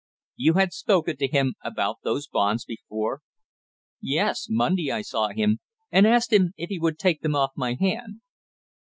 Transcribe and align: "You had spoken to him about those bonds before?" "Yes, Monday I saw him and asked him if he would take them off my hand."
"You 0.35 0.55
had 0.55 0.73
spoken 0.73 1.17
to 1.17 1.27
him 1.27 1.53
about 1.63 1.97
those 2.03 2.27
bonds 2.27 2.65
before?" 2.65 3.21
"Yes, 4.01 4.47
Monday 4.49 4.91
I 4.91 5.03
saw 5.03 5.29
him 5.29 5.59
and 5.91 6.07
asked 6.07 6.33
him 6.33 6.53
if 6.57 6.69
he 6.69 6.79
would 6.79 6.97
take 6.97 7.21
them 7.21 7.35
off 7.35 7.51
my 7.55 7.75
hand." 7.79 8.21